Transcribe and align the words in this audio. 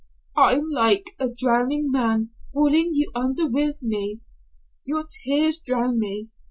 "I'm 0.35 0.63
like 0.71 1.11
a 1.19 1.27
drowning 1.31 1.91
man 1.91 2.31
pulling 2.55 2.89
you 2.95 3.11
under 3.13 3.45
with 3.45 3.83
me. 3.83 4.21
Your 4.83 5.05
tears 5.07 5.59
drown 5.61 5.99
me. 5.99 6.29